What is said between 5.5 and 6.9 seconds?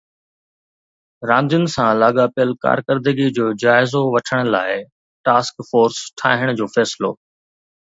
force ٺاهڻ جو